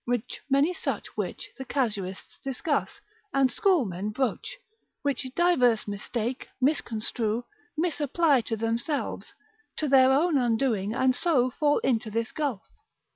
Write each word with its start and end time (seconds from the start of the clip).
with 0.07 0.23
many 0.49 0.73
such 0.73 1.15
which 1.15 1.47
the 1.59 1.63
casuists 1.63 2.39
discuss, 2.43 2.99
and 3.35 3.51
schoolmen 3.51 4.09
broach, 4.09 4.57
which 5.03 5.27
divers 5.35 5.87
mistake, 5.87 6.49
misconstrue, 6.59 7.45
misapply 7.77 8.41
to 8.41 8.57
themselves, 8.57 9.35
to 9.77 9.87
their 9.87 10.11
own 10.11 10.39
undoing, 10.39 10.91
and 10.91 11.15
so 11.15 11.51
fall 11.51 11.77
into 11.83 12.09
this 12.09 12.31
gulf. 12.31 12.63